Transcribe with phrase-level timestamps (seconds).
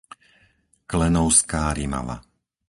[0.91, 2.15] Klenovská Rimava